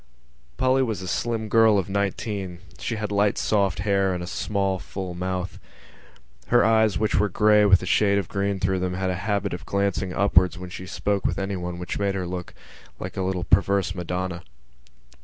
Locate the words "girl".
1.47-1.77